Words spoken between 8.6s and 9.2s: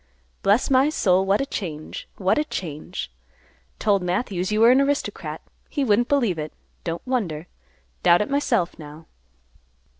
now."